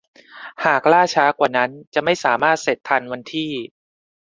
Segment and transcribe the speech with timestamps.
[0.63, 3.51] หากล่าช้ากว่านั้นจะไม่สามารถเสร็จทันวันที่